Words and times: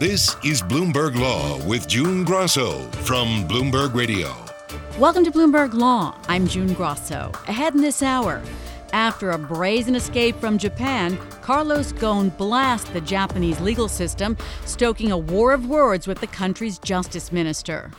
This 0.00 0.34
is 0.42 0.60
Bloomberg 0.60 1.14
Law 1.14 1.64
with 1.68 1.86
June 1.86 2.24
Grosso 2.24 2.82
from 3.04 3.46
Bloomberg 3.46 3.94
Radio. 3.94 4.34
Welcome 4.98 5.22
to 5.22 5.30
Bloomberg 5.30 5.72
Law. 5.72 6.18
I'm 6.26 6.48
June 6.48 6.74
Grosso. 6.74 7.30
Ahead 7.46 7.76
in 7.76 7.80
this 7.80 8.02
hour, 8.02 8.42
after 8.92 9.30
a 9.30 9.38
brazen 9.38 9.94
escape 9.94 10.34
from 10.40 10.58
Japan, 10.58 11.16
Carlos 11.42 11.92
Ghosn 11.92 12.36
blasts 12.36 12.90
the 12.90 13.00
Japanese 13.00 13.60
legal 13.60 13.86
system, 13.86 14.36
stoking 14.64 15.12
a 15.12 15.16
war 15.16 15.52
of 15.52 15.68
words 15.68 16.08
with 16.08 16.18
the 16.18 16.26
country's 16.26 16.80
justice 16.80 17.30
minister. 17.30 17.92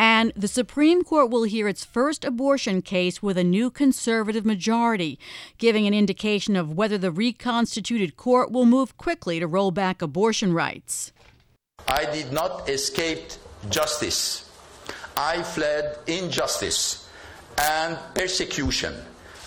And 0.00 0.32
the 0.34 0.48
Supreme 0.48 1.04
Court 1.04 1.28
will 1.28 1.42
hear 1.42 1.68
its 1.68 1.84
first 1.84 2.24
abortion 2.24 2.80
case 2.80 3.22
with 3.22 3.36
a 3.36 3.44
new 3.44 3.70
conservative 3.70 4.46
majority, 4.46 5.18
giving 5.58 5.86
an 5.86 5.92
indication 5.92 6.56
of 6.56 6.72
whether 6.72 6.96
the 6.96 7.12
reconstituted 7.12 8.16
court 8.16 8.50
will 8.50 8.64
move 8.64 8.96
quickly 8.96 9.38
to 9.38 9.46
roll 9.46 9.70
back 9.70 10.00
abortion 10.00 10.54
rights. 10.54 11.12
I 11.88 12.04
did 12.12 12.32
not 12.32 12.68
escape 12.68 13.30
justice. 13.68 14.50
I 15.16 15.42
fled 15.42 15.98
injustice 16.06 17.08
and 17.58 17.98
persecution, 18.14 18.94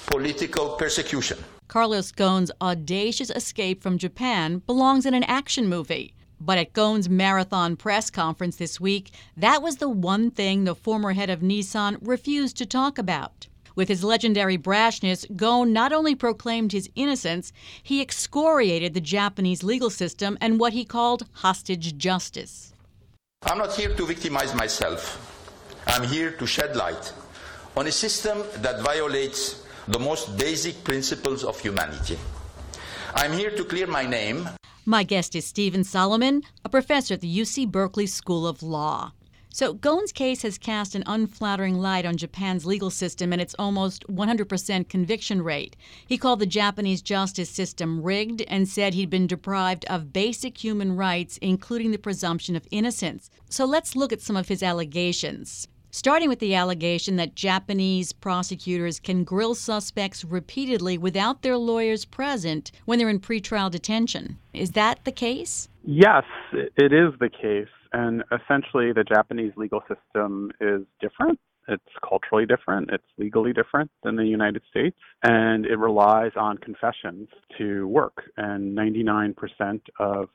political 0.05 0.75
persecution. 0.75 1.37
Carlos 1.67 2.11
Ghosn's 2.11 2.51
audacious 2.61 3.31
escape 3.31 3.81
from 3.81 3.97
Japan 3.97 4.59
belongs 4.67 5.05
in 5.05 5.13
an 5.13 5.23
action 5.23 5.67
movie. 5.67 6.13
But 6.39 6.57
at 6.57 6.73
Ghosn's 6.73 7.09
marathon 7.09 7.75
press 7.75 8.09
conference 8.09 8.57
this 8.57 8.79
week, 8.79 9.11
that 9.37 9.61
was 9.61 9.77
the 9.77 9.89
one 9.89 10.29
thing 10.29 10.63
the 10.63 10.75
former 10.75 11.13
head 11.13 11.29
of 11.29 11.39
Nissan 11.39 11.97
refused 12.01 12.57
to 12.57 12.65
talk 12.65 12.97
about. 12.97 13.47
With 13.75 13.89
his 13.89 14.03
legendary 14.03 14.57
brashness, 14.57 15.25
Ghosn 15.35 15.69
not 15.69 15.91
only 15.91 16.15
proclaimed 16.15 16.71
his 16.71 16.89
innocence, 16.95 17.51
he 17.83 18.01
excoriated 18.01 18.93
the 18.93 19.01
Japanese 19.01 19.63
legal 19.63 19.89
system 19.89 20.37
and 20.41 20.59
what 20.59 20.73
he 20.73 20.85
called 20.85 21.27
hostage 21.33 21.97
justice. 21.97 22.73
I'm 23.43 23.57
not 23.57 23.75
here 23.75 23.93
to 23.93 24.05
victimize 24.05 24.55
myself. 24.55 25.01
I'm 25.87 26.07
here 26.07 26.31
to 26.31 26.47
shed 26.47 26.75
light 26.75 27.13
on 27.75 27.87
a 27.87 27.91
system 27.91 28.43
that 28.57 28.81
violates 28.81 29.63
the 29.87 29.99
most 29.99 30.37
basic 30.37 30.83
principles 30.83 31.43
of 31.43 31.59
humanity. 31.59 32.17
I'm 33.13 33.33
here 33.33 33.51
to 33.51 33.63
clear 33.63 33.87
my 33.87 34.05
name 34.05 34.49
my 34.87 35.01
guest 35.01 35.35
is 35.35 35.47
Steven 35.47 35.83
Solomon, 35.83 36.43
a 36.63 36.69
professor 36.69 37.15
at 37.15 37.21
the 37.21 37.39
UC 37.39 37.71
Berkeley 37.71 38.05
School 38.05 38.45
of 38.45 38.61
Law. 38.61 39.13
So, 39.55 39.73
Ghosn's 39.73 40.11
case 40.11 40.41
has 40.41 40.57
cast 40.57 40.95
an 40.95 41.03
unflattering 41.05 41.75
light 41.75 42.05
on 42.05 42.17
Japan's 42.17 42.65
legal 42.65 42.89
system 42.89 43.31
and 43.31 43.41
its 43.41 43.55
almost 43.57 44.05
100% 44.07 44.89
conviction 44.89 45.41
rate. 45.41 45.77
He 46.05 46.17
called 46.17 46.39
the 46.39 46.45
Japanese 46.45 47.01
justice 47.01 47.49
system 47.49 48.03
rigged 48.03 48.41
and 48.49 48.67
said 48.67 48.93
he'd 48.93 49.09
been 49.09 49.27
deprived 49.27 49.85
of 49.85 50.11
basic 50.11 50.61
human 50.61 50.97
rights, 50.97 51.37
including 51.37 51.91
the 51.91 51.97
presumption 51.97 52.57
of 52.57 52.67
innocence. 52.69 53.29
So, 53.49 53.63
let's 53.63 53.95
look 53.95 54.11
at 54.11 54.19
some 54.19 54.35
of 54.35 54.49
his 54.49 54.61
allegations 54.61 55.69
starting 55.89 56.27
with 56.27 56.39
the 56.39 56.53
allegation 56.53 57.15
that 57.15 57.35
Japanese 57.35 58.11
prosecutors 58.11 58.99
can 58.99 59.23
grill 59.23 59.55
suspects 59.55 60.25
repeatedly 60.25 60.97
without 60.97 61.41
their 61.41 61.55
lawyers 61.55 62.03
present 62.03 62.69
when 62.83 62.99
they're 62.99 63.07
in 63.07 63.21
pretrial 63.21 63.71
detention. 63.71 64.37
Is 64.53 64.71
that 64.71 65.05
the 65.05 65.13
case? 65.13 65.69
Yes, 65.85 66.25
it 66.51 66.91
is 66.91 67.17
the 67.21 67.29
case. 67.29 67.69
And 67.95 68.25
essentially, 68.29 68.91
the 68.91 69.05
Japanese 69.05 69.53
legal 69.55 69.81
system 69.87 70.51
is 70.59 70.81
different. 70.99 71.39
It's 71.69 71.93
culturally 72.07 72.45
different. 72.45 72.89
It's 72.91 73.05
legally 73.17 73.53
different 73.53 73.89
than 74.03 74.17
the 74.17 74.25
United 74.25 74.63
States. 74.69 74.97
And 75.23 75.65
it 75.65 75.77
relies 75.77 76.33
on 76.35 76.57
confessions 76.57 77.29
to 77.57 77.87
work. 77.87 78.23
And 78.35 78.77
99% 78.77 79.79
of 79.97 80.27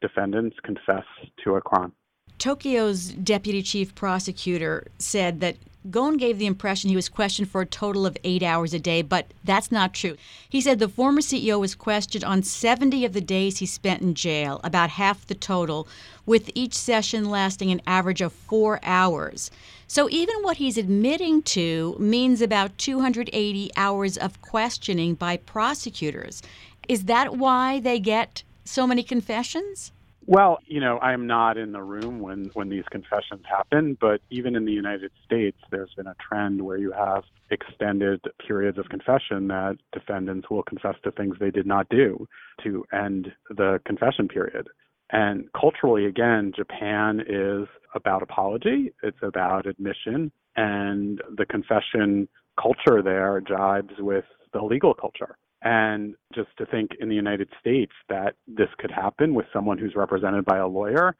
defendants 0.00 0.56
confess 0.62 1.04
to 1.42 1.56
a 1.56 1.60
crime. 1.60 1.92
Tokyo's 2.38 3.08
deputy 3.08 3.62
chief 3.62 3.96
prosecutor 3.96 4.86
said 4.98 5.40
that 5.40 5.56
Ghosn 5.90 6.18
gave 6.18 6.38
the 6.38 6.46
impression 6.46 6.90
he 6.90 6.96
was 6.96 7.08
questioned 7.08 7.50
for 7.50 7.62
a 7.62 7.66
total 7.66 8.04
of 8.04 8.16
eight 8.22 8.42
hours 8.42 8.74
a 8.74 8.78
day, 8.78 9.00
but 9.00 9.32
that's 9.44 9.72
not 9.72 9.94
true. 9.94 10.16
He 10.48 10.60
said 10.60 10.78
the 10.78 10.88
former 10.88 11.20
CEO 11.20 11.58
was 11.58 11.74
questioned 11.74 12.24
on 12.24 12.42
70 12.42 13.04
of 13.04 13.14
the 13.14 13.20
days 13.20 13.58
he 13.58 13.66
spent 13.66 14.02
in 14.02 14.14
jail, 14.14 14.60
about 14.62 14.90
half 14.90 15.26
the 15.26 15.34
total, 15.34 15.88
with 16.26 16.50
each 16.54 16.74
session 16.74 17.30
lasting 17.30 17.70
an 17.70 17.80
average 17.86 18.20
of 18.20 18.32
four 18.32 18.80
hours. 18.82 19.50
So 19.86 20.10
even 20.10 20.42
what 20.42 20.58
he's 20.58 20.76
admitting 20.76 21.42
to 21.42 21.96
means 21.98 22.42
about 22.42 22.76
280 22.76 23.70
hours 23.76 24.18
of 24.18 24.42
questioning 24.42 25.14
by 25.14 25.38
prosecutors. 25.38 26.42
Is 26.88 27.04
that 27.04 27.36
why 27.36 27.80
they 27.80 27.98
get 27.98 28.42
so 28.64 28.86
many 28.86 29.02
confessions? 29.02 29.92
Well, 30.30 30.58
you 30.66 30.78
know, 30.80 30.98
I 30.98 31.14
am 31.14 31.26
not 31.26 31.56
in 31.56 31.72
the 31.72 31.82
room 31.82 32.20
when 32.20 32.50
when 32.52 32.68
these 32.68 32.84
confessions 32.90 33.46
happen, 33.48 33.96
but 33.98 34.20
even 34.28 34.56
in 34.56 34.66
the 34.66 34.72
United 34.72 35.10
States, 35.24 35.56
there's 35.70 35.94
been 35.94 36.06
a 36.06 36.14
trend 36.20 36.60
where 36.60 36.76
you 36.76 36.92
have 36.92 37.24
extended 37.50 38.20
periods 38.46 38.76
of 38.76 38.90
confession 38.90 39.48
that 39.48 39.78
defendants 39.90 40.50
will 40.50 40.62
confess 40.64 40.96
to 41.04 41.12
things 41.12 41.36
they 41.40 41.50
did 41.50 41.66
not 41.66 41.88
do 41.88 42.28
to 42.62 42.84
end 42.92 43.32
the 43.48 43.80
confession 43.86 44.28
period. 44.28 44.68
And 45.10 45.50
culturally, 45.58 46.04
again, 46.04 46.52
Japan 46.54 47.22
is 47.26 47.66
about 47.94 48.22
apology, 48.22 48.92
it's 49.02 49.22
about 49.22 49.64
admission, 49.64 50.30
and 50.56 51.22
the 51.38 51.46
confession 51.46 52.28
culture 52.60 53.00
there 53.02 53.40
jibes 53.40 53.94
with 53.98 54.26
the 54.52 54.60
legal 54.60 54.92
culture. 54.92 55.38
And 55.62 56.14
just 56.34 56.50
to 56.58 56.66
think 56.66 56.92
in 57.00 57.08
the 57.08 57.14
United 57.14 57.48
States 57.60 57.92
that 58.08 58.34
this 58.46 58.68
could 58.78 58.90
happen 58.90 59.34
with 59.34 59.46
someone 59.52 59.78
who's 59.78 59.96
represented 59.96 60.44
by 60.44 60.58
a 60.58 60.66
lawyer 60.66 61.16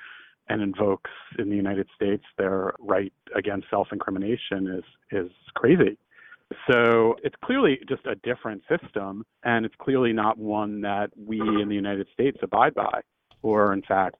and 0.49 0.63
invokes 0.63 1.11
in 1.39 1.51
the 1.51 1.57
United 1.57 1.89
States 1.95 2.25
their 2.39 2.73
right 2.79 3.13
against 3.35 3.69
self-incrimination 3.69 4.69
is 4.79 4.85
is 5.11 5.31
crazy. 5.55 5.99
So 6.71 7.17
it's 7.23 7.37
clearly 7.45 7.79
just 7.89 8.07
a 8.07 8.15
different 8.17 8.63
system, 8.69 9.25
and 9.45 9.67
it's 9.67 9.75
clearly 9.79 10.13
not 10.13 10.39
one 10.39 10.81
that 10.81 11.11
we 11.17 11.41
in 11.41 11.69
the 11.69 11.75
United 11.75 12.07
States 12.15 12.39
abide 12.43 12.75
by, 12.75 13.01
or 13.43 13.73
in 13.73 13.83
fact 13.83 14.17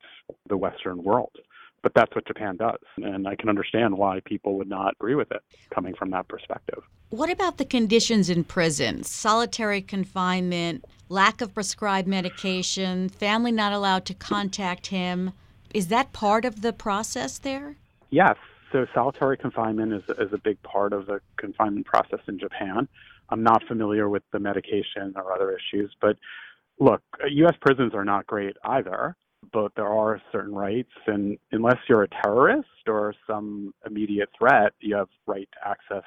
the 0.49 0.57
Western 0.57 1.03
world. 1.03 1.33
But 1.83 1.93
that's 1.95 2.15
what 2.15 2.27
Japan 2.27 2.57
does. 2.57 2.81
And 2.97 3.29
I 3.29 3.37
can 3.37 3.49
understand 3.49 3.97
why 3.97 4.21
people 4.25 4.57
would 4.59 4.69
not 4.69 4.95
agree 4.95 5.15
with 5.15 5.31
it 5.31 5.43
coming 5.71 5.95
from 5.95 6.11
that 6.11 6.29
perspective. 6.29 6.83
What 7.11 7.31
about 7.31 7.57
the 7.57 7.65
conditions 7.65 8.29
in 8.29 8.45
prison? 8.45 9.05
Solitary 9.05 9.81
confinement, 9.81 10.85
lack 11.09 11.41
of 11.41 11.55
prescribed 11.55 12.09
medication, 12.09 13.09
family 13.09 13.53
not 13.53 13.73
allowed 13.73 14.05
to 14.07 14.15
contact 14.15 14.89
him. 14.89 15.33
Is 15.73 15.89
that 15.89 16.13
part 16.13 16.45
of 16.45 16.63
the 16.63 16.73
process 16.73 17.39
there? 17.39 17.77
Yes. 18.11 18.37
So 18.73 18.87
solitary 18.93 19.39
confinement 19.39 19.95
is, 19.95 20.03
is 20.19 20.33
a 20.33 20.39
big 20.39 20.63
part 20.63 20.93
of 20.93 21.07
the 21.07 21.21
confinement 21.37 21.87
process 21.87 22.21
in 22.29 22.39
Japan. 22.39 22.87
I'm 23.31 23.43
not 23.43 23.63
familiar 23.67 24.09
with 24.09 24.23
the 24.33 24.39
medication 24.39 25.15
or 25.17 25.33
other 25.33 25.57
issues, 25.57 25.95
but 26.01 26.17
look, 26.79 27.03
U.S. 27.31 27.55
prisons 27.61 27.95
are 27.95 28.05
not 28.05 28.27
great 28.27 28.57
either 28.65 29.17
but 29.53 29.73
there 29.77 29.89
are 29.89 30.21
certain 30.33 30.55
rights, 30.55 30.93
and 31.07 31.39
unless 31.53 31.79
you're 31.89 32.03
a 32.03 32.09
terrorist 32.09 32.69
or 32.87 33.15
some 33.27 33.73
immediate 33.87 34.29
threat, 34.39 34.73
you 34.81 34.97
have 34.97 35.09
right 35.27 35.49
to 35.53 35.69
access 35.69 36.05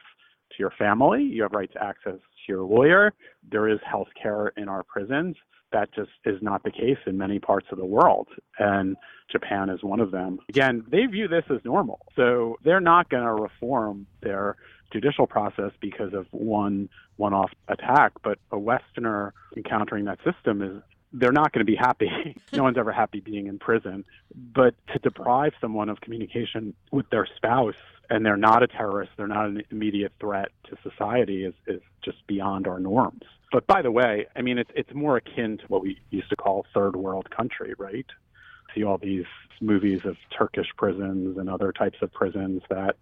to 0.51 0.55
your 0.59 0.71
family, 0.77 1.23
you 1.23 1.41
have 1.43 1.53
right 1.53 1.71
to 1.71 1.83
access 1.83 2.15
to 2.15 2.47
your 2.47 2.63
lawyer. 2.63 3.13
There 3.49 3.69
is 3.69 3.79
health 3.89 4.09
care 4.21 4.49
in 4.57 4.67
our 4.67 4.83
prisons. 4.83 5.35
That 5.71 5.93
just 5.95 6.09
is 6.25 6.41
not 6.41 6.63
the 6.63 6.71
case 6.71 6.97
in 7.05 7.17
many 7.17 7.39
parts 7.39 7.67
of 7.71 7.77
the 7.77 7.85
world, 7.85 8.27
and 8.59 8.97
Japan 9.31 9.69
is 9.69 9.81
one 9.81 10.01
of 10.01 10.11
them. 10.11 10.39
Again, 10.49 10.83
they 10.91 11.05
view 11.05 11.29
this 11.29 11.45
as 11.49 11.63
normal, 11.63 11.99
so 12.17 12.57
they're 12.65 12.81
not 12.81 13.09
going 13.09 13.23
to 13.23 13.31
reform 13.31 14.05
their 14.21 14.57
judicial 14.91 15.25
process 15.25 15.71
because 15.79 16.13
of 16.13 16.27
one 16.31 16.89
one-off 17.15 17.51
attack, 17.69 18.11
but 18.23 18.39
a 18.51 18.57
Westerner 18.57 19.33
encountering 19.55 20.05
that 20.05 20.17
system 20.25 20.61
is 20.61 20.81
they're 21.13 21.31
not 21.31 21.51
going 21.51 21.65
to 21.65 21.71
be 21.71 21.75
happy. 21.75 22.09
no 22.53 22.63
one's 22.63 22.77
ever 22.77 22.91
happy 22.91 23.19
being 23.19 23.47
in 23.47 23.59
prison. 23.59 24.05
But 24.53 24.75
to 24.93 24.99
deprive 24.99 25.53
someone 25.59 25.89
of 25.89 26.01
communication 26.01 26.73
with 26.91 27.09
their 27.09 27.27
spouse 27.35 27.75
and 28.09 28.25
they're 28.25 28.37
not 28.37 28.63
a 28.63 28.67
terrorist, 28.67 29.11
they're 29.17 29.27
not 29.27 29.45
an 29.45 29.63
immediate 29.71 30.13
threat 30.19 30.49
to 30.69 30.77
society 30.83 31.45
is, 31.45 31.53
is 31.67 31.81
just 32.03 32.25
beyond 32.27 32.67
our 32.67 32.79
norms. 32.79 33.23
But 33.51 33.67
by 33.67 33.81
the 33.81 33.91
way, 33.91 34.27
I 34.35 34.41
mean, 34.41 34.57
it's, 34.57 34.71
it's 34.75 34.93
more 34.93 35.17
akin 35.17 35.57
to 35.57 35.65
what 35.67 35.81
we 35.81 35.99
used 36.09 36.29
to 36.29 36.35
call 36.35 36.65
third 36.73 36.95
world 36.95 37.29
country, 37.29 37.73
right? 37.77 38.05
See 38.73 38.83
all 38.83 38.97
these 38.97 39.25
movies 39.59 40.05
of 40.05 40.15
Turkish 40.37 40.67
prisons 40.77 41.37
and 41.37 41.49
other 41.49 41.71
types 41.71 41.97
of 42.01 42.13
prisons 42.13 42.61
that 42.69 42.95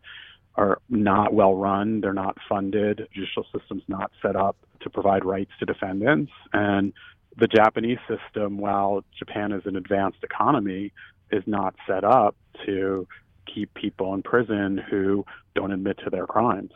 are 0.56 0.80
not 0.90 1.34
well 1.34 1.56
run, 1.56 2.02
they're 2.02 2.14
not 2.14 2.38
funded, 2.48 3.08
judicial 3.14 3.46
system's 3.56 3.84
not 3.88 4.12
set 4.22 4.36
up 4.36 4.58
to 4.82 4.90
provide 4.90 5.24
rights 5.24 5.52
to 5.60 5.66
defendants, 5.66 6.32
and 6.54 6.94
the 7.40 7.48
Japanese 7.48 8.00
system, 8.08 8.58
while 8.58 9.04
Japan 9.18 9.52
is 9.52 9.66
an 9.66 9.76
advanced 9.76 10.24
economy, 10.24 10.92
is 11.32 11.44
not 11.46 11.76
set 11.88 12.04
up 12.04 12.36
to 12.66 13.08
keep 13.54 13.74
people 13.74 14.14
in 14.14 14.22
prison 14.22 14.78
who 14.90 15.26
don't 15.56 15.72
admit 15.72 15.98
to 16.04 16.10
their 16.10 16.28
crimes. 16.28 16.72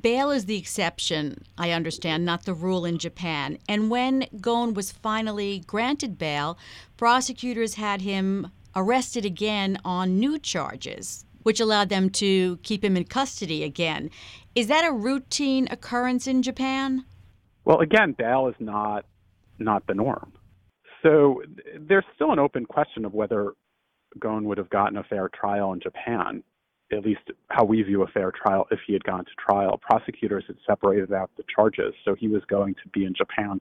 Bail 0.00 0.30
is 0.30 0.46
the 0.46 0.56
exception, 0.56 1.44
I 1.58 1.70
understand, 1.70 2.24
not 2.24 2.44
the 2.44 2.54
rule 2.54 2.86
in 2.86 2.98
Japan. 2.98 3.58
And 3.68 3.90
when 3.90 4.22
Ghosn 4.36 4.74
was 4.74 4.90
finally 4.90 5.62
granted 5.66 6.16
bail, 6.16 6.58
prosecutors 6.96 7.74
had 7.74 8.00
him 8.00 8.50
arrested 8.74 9.26
again 9.26 9.78
on 9.84 10.18
new 10.18 10.38
charges, 10.38 11.26
which 11.42 11.60
allowed 11.60 11.90
them 11.90 12.08
to 12.10 12.56
keep 12.62 12.82
him 12.82 12.96
in 12.96 13.04
custody 13.04 13.62
again. 13.62 14.10
Is 14.54 14.68
that 14.68 14.88
a 14.88 14.92
routine 14.92 15.68
occurrence 15.70 16.26
in 16.26 16.42
Japan? 16.42 17.04
Well, 17.66 17.80
again, 17.80 18.14
bail 18.16 18.48
is 18.48 18.56
not 18.58 19.04
not 19.58 19.86
the 19.86 19.94
norm. 19.94 20.32
So 21.02 21.42
there's 21.78 22.04
still 22.14 22.32
an 22.32 22.38
open 22.38 22.64
question 22.64 23.04
of 23.04 23.12
whether 23.12 23.52
Ghosn 24.18 24.44
would 24.44 24.58
have 24.58 24.70
gotten 24.70 24.96
a 24.96 25.04
fair 25.04 25.28
trial 25.28 25.72
in 25.72 25.80
Japan, 25.80 26.42
at 26.92 27.04
least 27.04 27.20
how 27.48 27.64
we 27.64 27.82
view 27.82 28.02
a 28.02 28.06
fair 28.08 28.32
trial 28.32 28.66
if 28.70 28.80
he 28.86 28.92
had 28.92 29.04
gone 29.04 29.24
to 29.24 29.30
trial. 29.38 29.78
Prosecutors 29.78 30.44
had 30.46 30.56
separated 30.66 31.12
out 31.12 31.30
the 31.36 31.44
charges, 31.54 31.94
so 32.04 32.14
he 32.14 32.28
was 32.28 32.42
going 32.48 32.74
to 32.74 32.88
be 32.92 33.04
in 33.04 33.14
Japan 33.14 33.60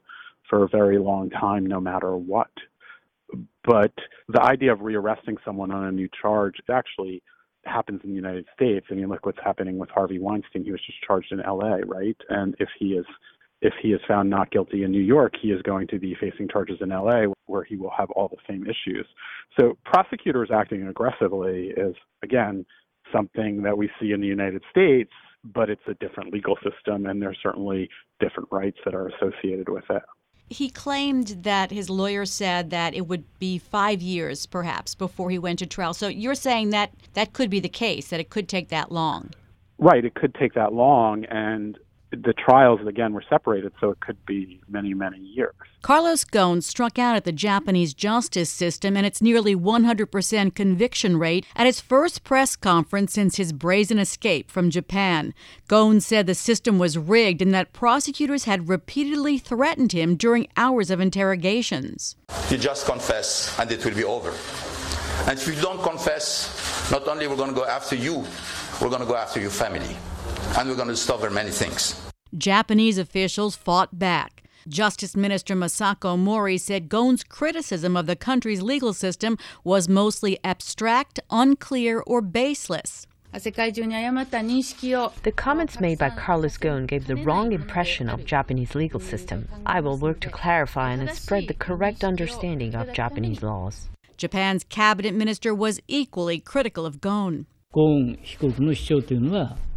for 0.49 0.63
a 0.63 0.67
very 0.67 0.97
long 0.97 1.29
time, 1.29 1.65
no 1.65 1.79
matter 1.79 2.15
what. 2.15 2.51
But 3.63 3.93
the 4.27 4.41
idea 4.41 4.71
of 4.71 4.81
rearresting 4.81 5.37
someone 5.43 5.71
on 5.71 5.85
a 5.85 5.91
new 5.91 6.09
charge 6.21 6.55
actually 6.69 7.23
happens 7.65 8.01
in 8.03 8.09
the 8.09 8.15
United 8.15 8.45
States. 8.53 8.85
I 8.91 8.95
mean, 8.95 9.07
look 9.07 9.25
what's 9.25 9.39
happening 9.43 9.77
with 9.77 9.89
Harvey 9.89 10.19
Weinstein. 10.19 10.63
He 10.63 10.71
was 10.71 10.81
just 10.85 11.01
charged 11.01 11.31
in 11.31 11.39
L.A., 11.39 11.85
right? 11.85 12.17
And 12.29 12.55
if 12.59 12.69
he 12.77 12.93
is 12.93 13.05
if 13.63 13.73
he 13.81 13.93
is 13.93 14.01
found 14.05 14.29
not 14.29 14.51
guilty 14.51 14.83
in 14.83 14.91
New 14.91 15.01
York, 15.01 15.33
he 15.41 15.47
is 15.47 15.61
going 15.61 15.87
to 15.87 15.97
be 15.97 16.15
facing 16.19 16.49
charges 16.49 16.77
in 16.81 16.89
LA 16.89 17.23
where 17.45 17.63
he 17.63 17.77
will 17.77 17.91
have 17.97 18.11
all 18.11 18.27
the 18.27 18.37
same 18.47 18.63
issues. 18.63 19.07
So 19.57 19.77
prosecutors 19.85 20.49
acting 20.53 20.85
aggressively 20.85 21.73
is 21.75 21.95
again 22.23 22.65
something 23.11 23.63
that 23.63 23.77
we 23.77 23.89
see 23.99 24.11
in 24.11 24.19
the 24.19 24.27
United 24.27 24.63
States, 24.69 25.11
but 25.45 25.69
it's 25.69 25.81
a 25.87 25.93
different 25.95 26.33
legal 26.33 26.57
system 26.57 27.05
and 27.05 27.21
there's 27.21 27.37
certainly 27.41 27.89
different 28.19 28.49
rights 28.51 28.77
that 28.83 28.93
are 28.93 29.07
associated 29.07 29.69
with 29.69 29.85
it. 29.89 30.03
He 30.49 30.69
claimed 30.69 31.27
that 31.43 31.71
his 31.71 31.89
lawyer 31.89 32.25
said 32.25 32.69
that 32.71 32.93
it 32.93 33.07
would 33.07 33.23
be 33.39 33.57
five 33.57 34.01
years, 34.01 34.45
perhaps, 34.45 34.93
before 34.93 35.29
he 35.29 35.39
went 35.39 35.59
to 35.59 35.65
trial. 35.65 35.93
So 35.93 36.09
you're 36.09 36.35
saying 36.35 36.71
that 36.71 36.91
that 37.13 37.31
could 37.31 37.49
be 37.49 37.61
the 37.61 37.69
case, 37.69 38.09
that 38.09 38.19
it 38.19 38.29
could 38.29 38.49
take 38.49 38.67
that 38.69 38.91
long? 38.91 39.31
Right, 39.77 40.03
it 40.03 40.15
could 40.15 40.35
take 40.35 40.53
that 40.53 40.73
long. 40.73 41.23
And 41.25 41.79
the 42.21 42.33
trials 42.33 42.79
again 42.85 43.13
were 43.13 43.23
separated, 43.27 43.71
so 43.79 43.89
it 43.89 43.99
could 43.99 44.23
be 44.25 44.61
many, 44.69 44.93
many 44.93 45.17
years. 45.17 45.53
Carlos 45.81 46.23
Ghosn 46.23 46.61
struck 46.61 46.99
out 46.99 47.15
at 47.15 47.25
the 47.25 47.31
Japanese 47.31 47.93
justice 47.93 48.49
system 48.49 48.95
and 48.95 49.05
its 49.05 49.21
nearly 49.21 49.55
100% 49.55 50.55
conviction 50.55 51.17
rate 51.17 51.45
at 51.55 51.65
his 51.65 51.81
first 51.81 52.23
press 52.23 52.55
conference 52.55 53.13
since 53.13 53.37
his 53.37 53.51
brazen 53.51 53.99
escape 53.99 54.51
from 54.51 54.69
Japan. 54.69 55.33
Ghosn 55.67 56.01
said 56.01 56.27
the 56.27 56.35
system 56.35 56.77
was 56.77 56.97
rigged 56.97 57.41
and 57.41 57.53
that 57.53 57.73
prosecutors 57.73 58.45
had 58.45 58.69
repeatedly 58.69 59.37
threatened 59.37 59.91
him 59.91 60.15
during 60.15 60.47
hours 60.55 60.91
of 60.91 60.99
interrogations. 60.99 62.15
You 62.49 62.57
just 62.57 62.85
confess, 62.85 63.57
and 63.59 63.71
it 63.71 63.83
will 63.83 63.95
be 63.95 64.03
over. 64.03 64.29
And 65.27 65.39
if 65.39 65.47
you 65.47 65.55
don't 65.61 65.81
confess, 65.81 66.89
not 66.91 67.07
only 67.07 67.27
we're 67.27 67.35
going 67.35 67.53
to 67.53 67.55
go 67.55 67.65
after 67.65 67.95
you, 67.95 68.23
we're 68.81 68.89
going 68.89 69.01
to 69.01 69.07
go 69.07 69.15
after 69.15 69.39
your 69.39 69.49
family 69.49 69.95
and 70.57 70.69
we're 70.69 70.75
going 70.75 70.87
to 70.87 70.93
discover 70.93 71.29
many 71.29 71.51
things. 71.51 71.99
Japanese 72.37 72.97
officials 72.97 73.55
fought 73.55 73.97
back. 73.97 74.43
Justice 74.67 75.15
Minister 75.15 75.55
Masako 75.55 76.17
Mori 76.17 76.57
said 76.57 76.87
Ghosn's 76.87 77.23
criticism 77.23 77.97
of 77.97 78.05
the 78.05 78.15
country's 78.15 78.61
legal 78.61 78.93
system 78.93 79.37
was 79.63 79.89
mostly 79.89 80.39
abstract, 80.43 81.19
unclear, 81.29 82.01
or 82.07 82.21
baseless. 82.21 83.05
The 83.33 83.51
comments 85.35 85.79
made 85.79 85.97
by 85.97 86.09
Carlos 86.11 86.57
Ghosn 86.57 86.87
gave 86.87 87.07
the 87.07 87.15
wrong 87.15 87.51
impression 87.51 88.07
of 88.07 88.25
Japanese 88.25 88.75
legal 88.75 88.99
system. 88.99 89.49
I 89.65 89.81
will 89.81 89.97
work 89.97 90.19
to 90.21 90.29
clarify 90.29 90.91
and 90.91 91.09
spread 91.09 91.47
the 91.47 91.55
correct 91.55 92.03
understanding 92.03 92.75
of 92.75 92.93
Japanese 92.93 93.41
laws. 93.41 93.89
Japan's 94.17 94.63
cabinet 94.63 95.15
minister 95.15 95.53
was 95.53 95.81
equally 95.87 96.39
critical 96.39 96.85
of 96.85 97.01
Ghosn. 97.01 97.47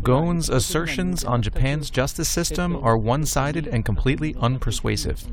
Ghosn's 0.02 0.50
assertions 0.50 1.24
on 1.24 1.40
Japan's 1.40 1.88
justice 1.88 2.28
system 2.28 2.76
are 2.76 2.98
one 2.98 3.24
sided 3.24 3.66
and 3.66 3.86
completely 3.86 4.34
unpersuasive. 4.34 5.26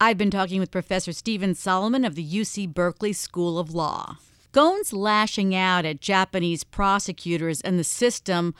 I've 0.00 0.16
been 0.16 0.30
talking 0.30 0.60
with 0.60 0.70
Professor 0.70 1.12
Steven 1.12 1.56
Solomon 1.56 2.04
of 2.04 2.14
the 2.14 2.24
UC 2.24 2.72
Berkeley 2.72 3.12
School 3.12 3.58
of 3.58 3.74
Law. 3.74 4.18
Ghosn's 4.52 4.92
lashing 4.92 5.52
out 5.52 5.84
at 5.84 6.00
Japanese 6.00 6.62
prosecutors 6.62 7.60
and 7.60 7.76
the 7.76 7.84
system 7.84 8.54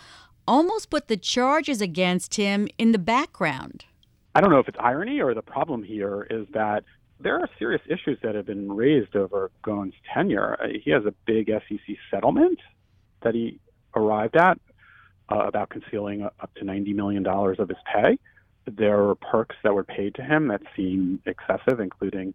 almost 0.49 0.91
put 0.91 1.07
the 1.07 1.17
charges 1.17 1.81
against 1.81 2.35
him 2.35 2.67
in 2.79 2.91
the 2.91 2.99
background. 2.99 3.85
I 4.35 4.41
don't 4.41 4.51
know 4.51 4.59
if 4.59 4.67
it's 4.67 4.79
irony 4.81 5.21
or 5.21 5.35
the 5.35 5.43
problem 5.43 5.85
here 5.85 6.27
is 6.31 6.49
that 6.53 6.83
there 7.21 7.39
are 7.39 7.49
serious 7.61 7.83
issues 7.87 8.19
that 8.25 8.35
have 8.35 8.47
been 8.47 8.73
raised 8.73 9.15
over 9.15 9.53
Ghosn's 9.63 9.95
tenure. 10.13 10.59
He 10.83 10.91
has 10.91 11.05
a 11.05 11.15
big 11.27 11.47
SEC 11.47 11.97
settlement 12.11 12.59
that 13.23 13.35
he 13.35 13.59
arrived 13.95 14.37
at 14.37 14.59
uh, 15.31 15.47
about 15.47 15.71
concealing 15.71 16.23
up 16.23 16.55
to 16.57 16.65
$90 16.65 16.95
million 16.95 17.27
of 17.27 17.69
his 17.69 17.79
pay. 17.93 18.19
There 18.67 18.99
were 18.99 19.15
perks 19.15 19.57
that 19.65 19.75
were 19.75 19.85
paid 19.85 20.15
to 20.17 20.23
him 20.23 20.49
that 20.49 20.63
seemed 20.77 21.21
excessive, 21.27 21.81
including 21.81 22.35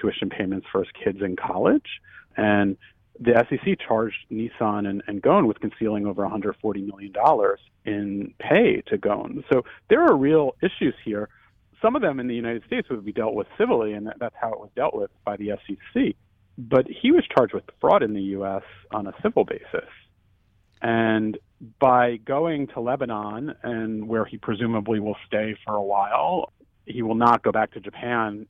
tuition 0.00 0.30
payments 0.30 0.66
for 0.70 0.80
his 0.80 0.92
kids 1.04 1.18
in 1.22 1.36
college. 1.36 2.00
And 2.36 2.76
the 3.20 3.44
SEC 3.48 3.78
charged 3.86 4.16
Nissan 4.30 4.88
and, 4.88 5.02
and 5.06 5.22
Ghosn 5.22 5.46
with 5.46 5.60
concealing 5.60 6.06
over 6.06 6.22
$140 6.22 6.86
million 6.86 7.12
in 7.84 8.34
pay 8.38 8.82
to 8.86 8.98
Ghosn. 8.98 9.44
So 9.52 9.62
there 9.88 10.02
are 10.02 10.16
real 10.16 10.54
issues 10.62 10.94
here. 11.04 11.28
Some 11.80 11.96
of 11.96 12.02
them 12.02 12.20
in 12.20 12.28
the 12.28 12.34
United 12.34 12.64
States 12.66 12.88
would 12.90 13.04
be 13.04 13.12
dealt 13.12 13.34
with 13.34 13.48
civilly, 13.58 13.92
and 13.92 14.06
that, 14.06 14.16
that's 14.18 14.36
how 14.40 14.52
it 14.52 14.60
was 14.60 14.70
dealt 14.76 14.94
with 14.94 15.10
by 15.24 15.36
the 15.36 15.52
SEC. 15.66 16.14
But 16.56 16.86
he 16.86 17.10
was 17.10 17.24
charged 17.34 17.54
with 17.54 17.64
fraud 17.80 18.02
in 18.02 18.14
the 18.14 18.22
U.S. 18.36 18.62
on 18.92 19.06
a 19.06 19.12
civil 19.22 19.44
basis. 19.44 19.88
And 20.82 21.38
by 21.78 22.16
going 22.16 22.66
to 22.68 22.80
Lebanon 22.80 23.54
and 23.62 24.08
where 24.08 24.24
he 24.24 24.36
presumably 24.36 24.98
will 24.98 25.16
stay 25.26 25.56
for 25.64 25.76
a 25.76 25.82
while, 25.82 26.52
he 26.86 27.02
will 27.02 27.14
not 27.14 27.44
go 27.44 27.52
back 27.52 27.72
to 27.72 27.80
Japan, 27.80 28.46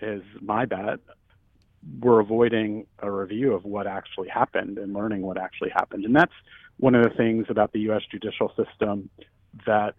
is 0.00 0.22
my 0.42 0.66
bet. 0.66 1.00
We're 2.00 2.20
avoiding 2.20 2.86
a 2.98 3.10
review 3.10 3.54
of 3.54 3.64
what 3.64 3.86
actually 3.86 4.28
happened 4.28 4.76
and 4.76 4.92
learning 4.92 5.22
what 5.22 5.38
actually 5.38 5.70
happened. 5.70 6.04
And 6.04 6.14
that's 6.14 6.34
one 6.76 6.94
of 6.94 7.02
the 7.02 7.16
things 7.16 7.46
about 7.48 7.72
the 7.72 7.80
U.S. 7.80 8.02
judicial 8.10 8.52
system 8.54 9.08
that 9.66 9.94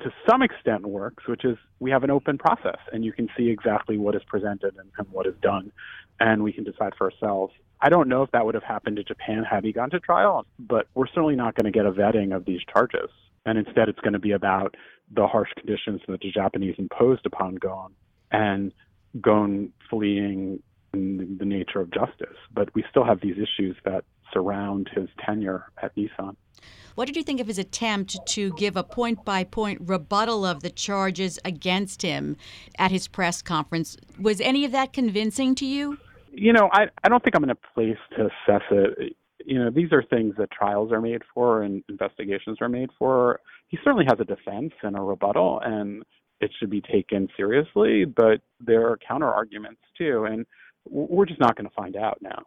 to 0.00 0.10
some 0.28 0.42
extent 0.42 0.86
works, 0.86 1.26
which 1.26 1.44
is 1.44 1.56
we 1.80 1.90
have 1.90 2.04
an 2.04 2.10
open 2.10 2.38
process 2.38 2.78
and 2.92 3.04
you 3.04 3.12
can 3.12 3.28
see 3.36 3.48
exactly 3.48 3.96
what 3.96 4.14
is 4.14 4.22
presented 4.26 4.76
and, 4.76 4.90
and 4.98 5.08
what 5.10 5.26
is 5.26 5.34
done, 5.40 5.72
and 6.20 6.42
we 6.42 6.52
can 6.52 6.64
decide 6.64 6.94
for 6.96 7.10
ourselves 7.10 7.52
I 7.84 7.90
don't 7.90 8.08
know 8.08 8.22
if 8.22 8.30
that 8.30 8.46
would 8.46 8.54
have 8.54 8.64
happened 8.64 8.96
to 8.96 9.04
Japan 9.04 9.44
had 9.44 9.62
he 9.62 9.72
gone 9.72 9.90
to 9.90 10.00
trial, 10.00 10.46
but 10.58 10.86
we're 10.94 11.06
certainly 11.06 11.36
not 11.36 11.54
going 11.54 11.70
to 11.70 11.70
get 11.70 11.84
a 11.84 11.92
vetting 11.92 12.34
of 12.34 12.46
these 12.46 12.60
charges. 12.72 13.10
And 13.44 13.58
instead, 13.58 13.90
it's 13.90 14.00
going 14.00 14.14
to 14.14 14.18
be 14.18 14.32
about 14.32 14.74
the 15.14 15.26
harsh 15.26 15.50
conditions 15.54 16.00
that 16.08 16.20
the 16.20 16.30
Japanese 16.30 16.76
imposed 16.78 17.26
upon 17.26 17.58
Ghosn 17.58 17.90
and 18.32 18.72
Ghosn 19.18 19.70
fleeing 19.90 20.62
the 20.92 21.44
nature 21.44 21.80
of 21.80 21.90
justice. 21.90 22.38
But 22.54 22.74
we 22.74 22.84
still 22.88 23.04
have 23.04 23.20
these 23.20 23.36
issues 23.36 23.76
that 23.84 24.04
surround 24.32 24.88
his 24.94 25.10
tenure 25.22 25.66
at 25.82 25.94
Nissan. 25.94 26.36
What 26.94 27.06
did 27.06 27.16
you 27.16 27.22
think 27.22 27.40
of 27.40 27.46
his 27.46 27.58
attempt 27.58 28.18
to 28.26 28.52
give 28.54 28.76
a 28.76 28.84
point 28.84 29.24
by 29.24 29.44
point 29.44 29.80
rebuttal 29.82 30.44
of 30.44 30.62
the 30.62 30.70
charges 30.70 31.38
against 31.44 32.02
him 32.02 32.36
at 32.78 32.90
his 32.90 33.08
press 33.08 33.42
conference? 33.42 33.96
Was 34.18 34.40
any 34.40 34.64
of 34.64 34.72
that 34.72 34.92
convincing 34.92 35.54
to 35.56 35.66
you? 35.66 35.98
you 36.36 36.52
know, 36.52 36.68
I 36.72 36.86
I 37.02 37.08
don't 37.08 37.22
think 37.22 37.36
I'm 37.36 37.44
in 37.44 37.50
a 37.50 37.54
place 37.54 37.98
to 38.16 38.26
assess 38.26 38.62
it. 38.70 39.16
You 39.44 39.58
know, 39.58 39.70
these 39.70 39.92
are 39.92 40.02
things 40.02 40.34
that 40.38 40.50
trials 40.50 40.90
are 40.92 41.00
made 41.00 41.22
for 41.32 41.62
and 41.62 41.82
investigations 41.88 42.58
are 42.60 42.68
made 42.68 42.90
for. 42.98 43.40
He 43.68 43.78
certainly 43.84 44.06
has 44.08 44.18
a 44.20 44.24
defense 44.24 44.72
and 44.82 44.96
a 44.96 45.00
rebuttal, 45.00 45.60
and 45.64 46.02
it 46.40 46.50
should 46.58 46.70
be 46.70 46.80
taken 46.80 47.28
seriously. 47.36 48.04
But 48.04 48.40
there 48.60 48.88
are 48.88 48.98
counter 49.06 49.28
arguments 49.28 49.80
too, 49.96 50.24
and 50.24 50.46
we're 50.88 51.26
just 51.26 51.40
not 51.40 51.56
going 51.56 51.68
to 51.68 51.74
find 51.74 51.96
out 51.96 52.18
now. 52.20 52.42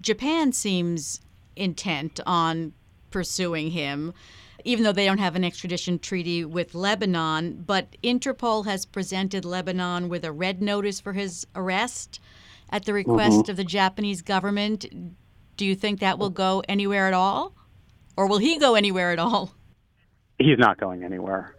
Japan 0.00 0.52
seems 0.52 1.20
intent 1.56 2.20
on 2.26 2.72
pursuing 3.16 3.70
him 3.70 4.12
even 4.64 4.84
though 4.84 4.92
they 4.92 5.06
don't 5.06 5.18
have 5.18 5.36
an 5.36 5.44
extradition 5.44 5.98
treaty 5.98 6.44
with 6.44 6.74
Lebanon. 6.74 7.62
But 7.64 7.96
Interpol 8.02 8.66
has 8.66 8.84
presented 8.84 9.44
Lebanon 9.44 10.08
with 10.08 10.24
a 10.24 10.32
red 10.32 10.60
notice 10.60 10.98
for 10.98 11.12
his 11.12 11.46
arrest 11.54 12.20
at 12.68 12.84
the 12.84 12.92
request 12.92 13.42
mm-hmm. 13.42 13.50
of 13.50 13.56
the 13.56 13.64
Japanese 13.64 14.22
government. 14.22 14.86
Do 15.56 15.64
you 15.64 15.76
think 15.76 16.00
that 16.00 16.18
will 16.18 16.30
go 16.30 16.64
anywhere 16.68 17.06
at 17.06 17.14
all? 17.14 17.54
Or 18.16 18.26
will 18.26 18.38
he 18.38 18.58
go 18.58 18.74
anywhere 18.74 19.12
at 19.12 19.20
all? 19.20 19.52
He's 20.38 20.58
not 20.58 20.78
going 20.78 21.04
anywhere. 21.04 21.54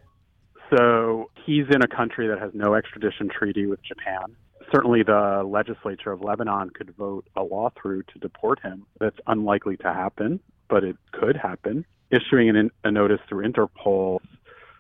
So 0.69 1.31
he's 1.45 1.65
in 1.73 1.81
a 1.81 1.87
country 1.87 2.27
that 2.27 2.39
has 2.39 2.51
no 2.53 2.73
extradition 2.75 3.29
treaty 3.29 3.67
with 3.67 3.79
Japan. 3.83 4.35
Certainly, 4.69 5.03
the 5.03 5.43
legislature 5.47 6.11
of 6.11 6.21
Lebanon 6.21 6.71
could 6.71 6.93
vote 6.97 7.25
a 7.37 7.43
law 7.43 7.69
through 7.81 8.03
to 8.03 8.19
deport 8.19 8.59
him. 8.59 8.85
That's 8.99 9.15
unlikely 9.27 9.77
to 9.77 9.93
happen, 9.93 10.41
but 10.69 10.83
it 10.83 10.97
could 11.11 11.35
happen. 11.35 11.85
Issuing 12.11 12.49
an, 12.49 12.71
a 12.83 12.91
notice 12.91 13.19
through 13.27 13.49
Interpol, 13.49 14.19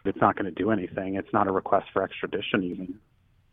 it's 0.05 0.19
not 0.21 0.35
going 0.35 0.45
to 0.45 0.51
do 0.51 0.71
anything. 0.71 1.15
It's 1.15 1.31
not 1.33 1.47
a 1.47 1.51
request 1.51 1.87
for 1.91 2.03
extradition, 2.03 2.63
even. 2.63 2.99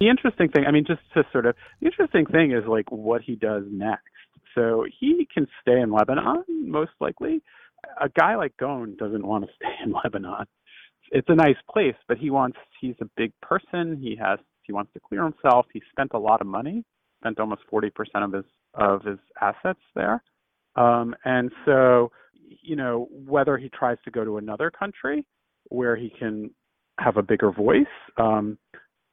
The 0.00 0.08
interesting 0.08 0.48
thing, 0.48 0.64
I 0.66 0.70
mean, 0.70 0.84
just 0.86 1.00
to 1.14 1.24
sort 1.32 1.46
of, 1.46 1.56
the 1.80 1.86
interesting 1.86 2.26
thing 2.26 2.52
is 2.52 2.64
like 2.66 2.90
what 2.90 3.22
he 3.22 3.34
does 3.36 3.64
next. 3.70 4.02
so 4.54 4.84
he 5.00 5.26
can 5.32 5.46
stay 5.60 5.80
in 5.80 5.90
Lebanon 5.90 6.44
most 6.48 6.92
likely. 7.00 7.42
A 8.00 8.08
guy 8.08 8.36
like 8.36 8.56
Ghosn 8.56 8.96
doesn't 8.96 9.26
want 9.26 9.44
to 9.44 9.50
stay 9.56 9.74
in 9.84 9.92
Lebanon. 9.92 10.46
It's 11.10 11.28
a 11.28 11.34
nice 11.34 11.56
place, 11.70 11.96
but 12.08 12.18
he 12.18 12.30
wants 12.30 12.58
he's 12.80 12.96
a 13.00 13.08
big 13.16 13.32
person. 13.40 13.98
He 14.00 14.16
has 14.16 14.38
he 14.62 14.72
wants 14.72 14.92
to 14.94 15.00
clear 15.00 15.22
himself. 15.22 15.66
He 15.72 15.82
spent 15.90 16.12
a 16.14 16.18
lot 16.18 16.40
of 16.40 16.46
money, 16.46 16.84
spent 17.20 17.38
almost 17.38 17.62
40% 17.72 17.90
of 18.16 18.32
his 18.32 18.44
of 18.74 19.02
his 19.04 19.18
assets 19.40 19.80
there. 19.94 20.22
Um, 20.76 21.14
and 21.24 21.52
so, 21.64 22.10
you 22.64 22.76
know, 22.76 23.08
whether 23.10 23.56
he 23.56 23.68
tries 23.68 23.98
to 24.04 24.10
go 24.10 24.24
to 24.24 24.38
another 24.38 24.70
country 24.70 25.24
where 25.68 25.96
he 25.96 26.10
can 26.18 26.50
have 26.98 27.16
a 27.16 27.22
bigger 27.22 27.50
voice, 27.50 27.86
um, 28.18 28.58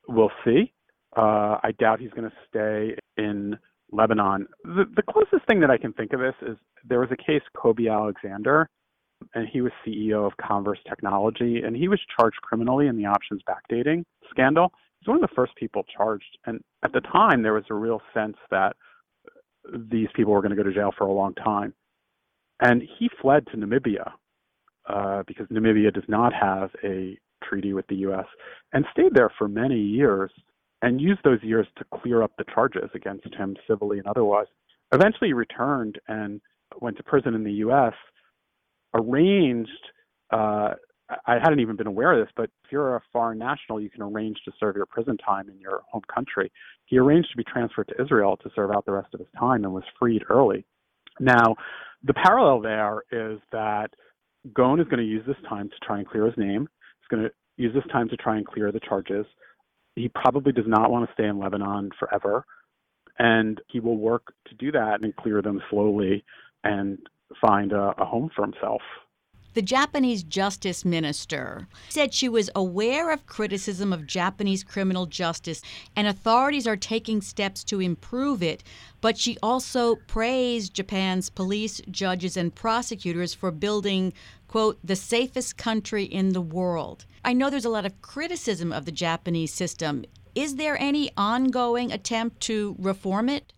we'll 0.07 0.31
see. 0.45 0.73
Uh, 1.15 1.57
I 1.63 1.71
doubt 1.77 1.99
he's 1.99 2.11
going 2.11 2.29
to 2.29 2.35
stay 2.47 2.95
in 3.17 3.57
Lebanon. 3.91 4.47
The, 4.63 4.85
the 4.95 5.03
closest 5.03 5.45
thing 5.47 5.59
that 5.59 5.69
I 5.69 5.77
can 5.77 5.93
think 5.93 6.13
of 6.13 6.19
this 6.19 6.35
is 6.41 6.57
there 6.87 6.99
was 6.99 7.09
a 7.11 7.17
case, 7.17 7.41
Kobi 7.55 7.91
Alexander, 7.91 8.69
and 9.35 9.47
he 9.51 9.61
was 9.61 9.71
CEO 9.85 10.25
of 10.25 10.33
Comverse 10.37 10.79
Technology, 10.87 11.61
and 11.63 11.75
he 11.75 11.87
was 11.87 11.99
charged 12.17 12.37
criminally 12.41 12.87
in 12.87 12.97
the 12.97 13.05
options 13.05 13.41
backdating 13.47 14.03
scandal. 14.29 14.71
He's 14.99 15.07
one 15.07 15.21
of 15.21 15.21
the 15.21 15.35
first 15.35 15.55
people 15.55 15.83
charged, 15.95 16.37
and 16.45 16.61
at 16.83 16.93
the 16.93 17.01
time 17.01 17.43
there 17.43 17.53
was 17.53 17.65
a 17.69 17.75
real 17.75 18.01
sense 18.13 18.37
that 18.49 18.75
these 19.91 20.07
people 20.15 20.33
were 20.33 20.41
going 20.41 20.55
to 20.55 20.55
go 20.55 20.63
to 20.63 20.73
jail 20.73 20.91
for 20.97 21.05
a 21.05 21.11
long 21.11 21.33
time. 21.35 21.73
And 22.61 22.83
he 22.97 23.09
fled 23.21 23.47
to 23.47 23.57
Namibia 23.57 24.11
uh, 24.87 25.23
because 25.27 25.47
Namibia 25.47 25.93
does 25.93 26.03
not 26.07 26.33
have 26.33 26.69
a 26.83 27.17
treaty 27.43 27.73
with 27.73 27.87
the 27.87 27.95
U.S. 27.97 28.25
and 28.73 28.85
stayed 28.91 29.13
there 29.13 29.31
for 29.37 29.47
many 29.47 29.79
years 29.79 30.31
and 30.81 31.01
used 31.01 31.21
those 31.23 31.41
years 31.43 31.67
to 31.77 31.85
clear 32.01 32.21
up 32.21 32.31
the 32.37 32.45
charges 32.53 32.89
against 32.93 33.33
him 33.33 33.55
civilly 33.67 33.97
and 33.97 34.07
otherwise. 34.07 34.47
Eventually, 34.93 35.29
he 35.29 35.33
returned 35.33 35.99
and 36.07 36.41
went 36.79 36.97
to 36.97 37.03
prison 37.03 37.33
in 37.33 37.43
the 37.43 37.53
U.S. 37.53 37.93
Arranged. 38.93 39.71
Uh, 40.31 40.71
I 41.25 41.39
hadn't 41.41 41.59
even 41.59 41.75
been 41.75 41.87
aware 41.87 42.13
of 42.13 42.25
this, 42.25 42.33
but 42.35 42.49
if 42.63 42.71
you're 42.71 42.95
a 42.95 43.01
foreign 43.11 43.37
national, 43.37 43.81
you 43.81 43.89
can 43.89 44.01
arrange 44.01 44.37
to 44.45 44.51
serve 44.59 44.75
your 44.75 44.85
prison 44.85 45.17
time 45.17 45.49
in 45.49 45.59
your 45.59 45.81
home 45.89 46.03
country. 46.13 46.51
He 46.85 46.97
arranged 46.97 47.31
to 47.31 47.37
be 47.37 47.43
transferred 47.43 47.89
to 47.89 48.01
Israel 48.01 48.37
to 48.37 48.49
serve 48.55 48.71
out 48.71 48.85
the 48.85 48.93
rest 48.93 49.13
of 49.13 49.19
his 49.19 49.29
time 49.37 49.63
and 49.63 49.73
was 49.73 49.83
freed 49.99 50.23
early. 50.29 50.65
Now, 51.19 51.55
the 52.03 52.13
parallel 52.13 52.61
there 52.61 53.03
is 53.11 53.39
that 53.51 53.89
Ghosn 54.53 54.81
is 54.81 54.87
going 54.87 54.99
to 54.99 55.05
use 55.05 55.23
this 55.27 55.37
time 55.47 55.69
to 55.69 55.75
try 55.85 55.99
and 55.99 56.07
clear 56.07 56.25
his 56.25 56.37
name. 56.37 56.67
He's 57.01 57.15
going 57.15 57.23
to 57.23 57.31
use 57.57 57.73
this 57.73 57.83
time 57.91 58.09
to 58.09 58.17
try 58.17 58.37
and 58.37 58.45
clear 58.45 58.71
the 58.71 58.79
charges. 58.79 59.25
He 59.95 60.09
probably 60.09 60.51
does 60.51 60.67
not 60.67 60.89
want 60.89 61.07
to 61.07 61.13
stay 61.13 61.27
in 61.27 61.39
Lebanon 61.39 61.91
forever. 61.99 62.45
And 63.19 63.61
he 63.67 63.79
will 63.79 63.97
work 63.97 64.33
to 64.47 64.55
do 64.55 64.71
that 64.71 65.01
and 65.03 65.15
clear 65.15 65.41
them 65.41 65.61
slowly 65.69 66.23
and 66.63 66.97
find 67.39 67.71
a, 67.71 67.93
a 67.97 68.05
home 68.05 68.31
for 68.35 68.43
himself. 68.43 68.81
The 69.53 69.61
Japanese 69.61 70.23
justice 70.23 70.85
minister 70.85 71.67
said 71.89 72.13
she 72.13 72.29
was 72.29 72.49
aware 72.55 73.11
of 73.11 73.25
criticism 73.25 73.91
of 73.91 74.07
Japanese 74.07 74.63
criminal 74.63 75.05
justice 75.07 75.61
and 75.93 76.07
authorities 76.07 76.65
are 76.65 76.77
taking 76.77 77.19
steps 77.19 77.65
to 77.65 77.81
improve 77.81 78.41
it. 78.41 78.63
But 79.01 79.17
she 79.17 79.37
also 79.43 79.95
praised 80.07 80.73
Japan's 80.73 81.29
police, 81.29 81.81
judges, 81.91 82.37
and 82.37 82.55
prosecutors 82.55 83.33
for 83.33 83.51
building, 83.51 84.13
quote, 84.47 84.79
the 84.81 84.95
safest 84.95 85.57
country 85.57 86.05
in 86.05 86.29
the 86.29 86.39
world. 86.39 87.05
I 87.25 87.33
know 87.33 87.49
there's 87.49 87.65
a 87.65 87.69
lot 87.69 87.85
of 87.85 88.01
criticism 88.01 88.71
of 88.71 88.85
the 88.85 88.91
Japanese 88.93 89.53
system. 89.53 90.05
Is 90.33 90.55
there 90.55 90.79
any 90.79 91.11
ongoing 91.17 91.91
attempt 91.91 92.39
to 92.43 92.77
reform 92.79 93.27
it? 93.27 93.51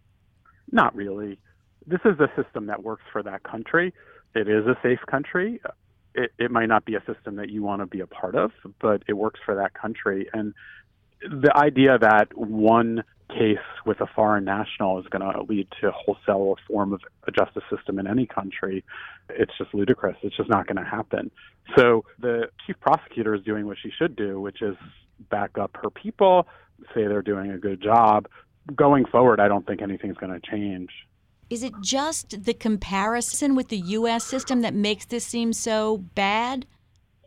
Not 0.71 0.95
really. 0.95 1.37
This 1.85 2.01
is 2.03 2.19
a 2.19 2.31
system 2.35 2.65
that 2.65 2.81
works 2.81 3.03
for 3.11 3.21
that 3.21 3.43
country. 3.43 3.93
It 4.33 4.47
is 4.47 4.65
a 4.65 4.75
safe 4.81 5.01
country 5.07 5.61
it, 6.15 6.31
it 6.37 6.51
might 6.51 6.67
not 6.67 6.85
be 6.85 6.95
a 6.95 7.03
system 7.05 7.35
that 7.37 7.49
you 7.49 7.63
want 7.63 7.81
to 7.81 7.85
be 7.85 7.99
a 7.99 8.07
part 8.07 8.35
of, 8.35 8.51
but 8.79 9.03
it 9.07 9.13
works 9.13 9.39
for 9.45 9.55
that 9.55 9.73
country. 9.73 10.29
And 10.33 10.53
the 11.21 11.55
idea 11.55 11.97
that 11.97 12.35
one 12.37 13.03
case 13.29 13.57
with 13.85 13.99
a 14.01 14.07
foreign 14.07 14.43
national 14.43 14.99
is 14.99 15.05
going 15.07 15.21
to 15.21 15.41
lead 15.43 15.67
to 15.81 15.91
wholesale 15.91 16.55
reform 16.55 16.93
of 16.93 17.01
a 17.27 17.31
justice 17.31 17.63
system 17.75 17.99
in 17.99 18.07
any 18.07 18.25
country, 18.25 18.83
it's 19.29 19.53
just 19.57 19.73
ludicrous. 19.73 20.17
It's 20.21 20.35
just 20.35 20.49
not 20.49 20.67
going 20.67 20.77
to 20.77 20.89
happen. 20.89 21.31
So 21.75 22.05
the 22.19 22.49
chief 22.65 22.79
prosecutor 22.79 23.33
is 23.33 23.43
doing 23.43 23.65
what 23.65 23.77
she 23.81 23.89
should 23.97 24.15
do, 24.15 24.39
which 24.39 24.61
is 24.61 24.75
back 25.29 25.57
up 25.57 25.75
her 25.81 25.89
people, 25.89 26.47
say 26.93 27.07
they're 27.07 27.21
doing 27.21 27.51
a 27.51 27.57
good 27.57 27.81
job. 27.81 28.27
Going 28.75 29.05
forward, 29.05 29.39
I 29.39 29.47
don't 29.47 29.65
think 29.65 29.81
anything's 29.81 30.17
going 30.17 30.39
to 30.39 30.47
change. 30.47 30.89
Is 31.53 31.61
it 31.61 31.73
just 31.81 32.45
the 32.45 32.55
comparison 32.55 33.53
with 33.53 33.67
the 33.67 33.77
U.S. 33.77 34.23
system 34.23 34.61
that 34.61 34.73
makes 34.73 35.05
this 35.05 35.23
seem 35.23 35.53
so 35.53 35.97
bad? 36.15 36.65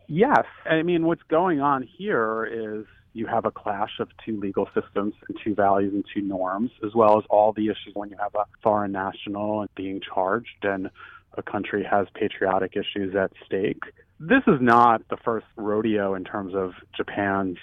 Yes. 0.09 0.43
I 0.69 0.83
mean, 0.83 1.05
what's 1.05 1.23
going 1.29 1.61
on 1.61 1.87
here 1.97 2.43
is 2.43 2.85
you 3.13 3.25
have 3.25 3.45
a 3.45 3.51
clash 3.51 4.01
of 4.01 4.09
two 4.25 4.37
legal 4.37 4.67
systems 4.75 5.13
and 5.29 5.39
two 5.41 5.55
values 5.55 5.93
and 5.93 6.03
two 6.13 6.21
norms, 6.21 6.71
as 6.85 6.93
well 6.93 7.17
as 7.17 7.23
all 7.29 7.53
the 7.53 7.67
issues 7.67 7.93
when 7.93 8.09
you 8.09 8.17
have 8.19 8.35
a 8.35 8.43
foreign 8.61 8.91
national 8.91 9.65
being 9.77 10.01
charged 10.01 10.63
and 10.63 10.89
a 11.37 11.41
country 11.41 11.87
has 11.89 12.07
patriotic 12.13 12.75
issues 12.75 13.15
at 13.15 13.31
stake. 13.45 13.83
This 14.19 14.43
is 14.45 14.59
not 14.59 15.07
the 15.07 15.15
first 15.23 15.45
rodeo 15.55 16.15
in 16.15 16.25
terms 16.25 16.53
of 16.53 16.73
Japan's 16.97 17.59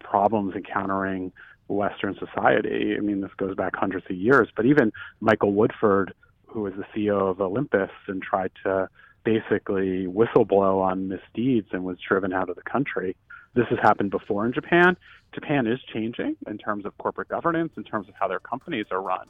problems 0.00 0.56
encountering 0.56 1.30
Western 1.68 2.16
society. 2.18 2.94
I 2.96 3.00
mean, 3.00 3.20
this 3.20 3.32
goes 3.36 3.54
back 3.54 3.74
hundreds 3.76 4.06
of 4.10 4.16
years, 4.16 4.48
but 4.54 4.66
even 4.66 4.92
Michael 5.20 5.52
Woodford, 5.52 6.12
who 6.46 6.62
was 6.62 6.74
the 6.74 6.84
CEO 6.94 7.30
of 7.30 7.40
Olympus 7.40 7.90
and 8.06 8.22
tried 8.22 8.52
to 8.64 8.88
basically 9.24 10.06
whistleblow 10.06 10.82
on 10.82 11.08
misdeeds 11.08 11.68
and 11.72 11.84
was 11.84 11.98
driven 12.06 12.32
out 12.32 12.48
of 12.48 12.56
the 12.56 12.62
country. 12.62 13.16
This 13.54 13.66
has 13.70 13.78
happened 13.80 14.10
before 14.10 14.44
in 14.44 14.52
Japan. 14.52 14.96
Japan 15.32 15.66
is 15.66 15.80
changing 15.92 16.36
in 16.46 16.58
terms 16.58 16.84
of 16.84 16.96
corporate 16.98 17.28
governance, 17.28 17.72
in 17.76 17.84
terms 17.84 18.08
of 18.08 18.14
how 18.18 18.28
their 18.28 18.40
companies 18.40 18.86
are 18.90 19.00
run, 19.00 19.26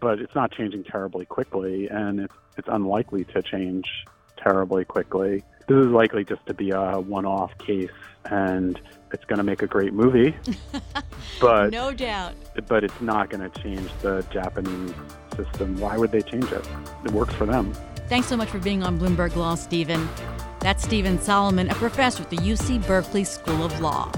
but 0.00 0.20
it's 0.20 0.34
not 0.34 0.52
changing 0.52 0.84
terribly 0.84 1.24
quickly, 1.24 1.88
and 1.88 2.20
it's, 2.20 2.34
it's 2.58 2.68
unlikely 2.70 3.24
to 3.24 3.42
change 3.42 3.86
terribly 4.36 4.84
quickly. 4.84 5.42
This 5.70 5.86
is 5.86 5.92
likely 5.92 6.24
just 6.24 6.44
to 6.46 6.52
be 6.52 6.72
a 6.72 6.98
one 6.98 7.24
off 7.24 7.56
case, 7.58 7.92
and 8.24 8.80
it's 9.12 9.24
going 9.26 9.36
to 9.36 9.44
make 9.44 9.62
a 9.62 9.68
great 9.68 9.92
movie. 9.92 10.34
but 11.40 11.70
no 11.70 11.92
doubt. 11.92 12.34
But 12.66 12.82
it's 12.82 13.00
not 13.00 13.30
going 13.30 13.48
to 13.48 13.62
change 13.62 13.88
the 14.02 14.26
Japanese 14.32 14.92
system. 15.36 15.76
Why 15.78 15.96
would 15.96 16.10
they 16.10 16.22
change 16.22 16.50
it? 16.50 16.68
It 17.04 17.12
works 17.12 17.34
for 17.34 17.46
them. 17.46 17.72
Thanks 18.08 18.26
so 18.26 18.36
much 18.36 18.48
for 18.48 18.58
being 18.58 18.82
on 18.82 18.98
Bloomberg 18.98 19.36
Law, 19.36 19.54
Steven. 19.54 20.08
That's 20.58 20.82
Steven 20.82 21.20
Solomon, 21.20 21.70
a 21.70 21.74
professor 21.76 22.24
at 22.24 22.30
the 22.30 22.38
UC 22.38 22.84
Berkeley 22.84 23.22
School 23.22 23.64
of 23.64 23.80
Law. 23.80 24.10